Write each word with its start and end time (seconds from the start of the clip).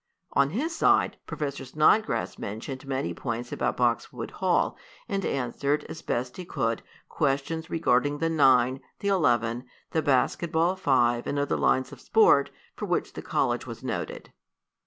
On 0.33 0.49
his 0.49 0.75
side, 0.75 1.17
Professor 1.27 1.63
Snodgrass 1.63 2.39
mentioned 2.39 2.87
many 2.87 3.13
points 3.13 3.51
about 3.51 3.77
Boxwood 3.77 4.31
Hall, 4.31 4.75
and 5.07 5.23
answered, 5.23 5.83
as 5.89 6.01
best 6.01 6.37
he 6.37 6.43
could, 6.43 6.81
questions 7.07 7.69
regarding 7.69 8.17
the 8.17 8.27
nine, 8.27 8.79
the 8.97 9.09
eleven, 9.09 9.65
the 9.91 10.01
basket 10.01 10.51
ball 10.51 10.75
five 10.75 11.27
and 11.27 11.37
other 11.37 11.55
lines 11.55 11.91
of 11.91 12.01
sport, 12.01 12.49
for 12.75 12.87
which 12.87 13.13
the 13.13 13.21
college 13.21 13.67
was 13.67 13.83
noted. 13.83 14.31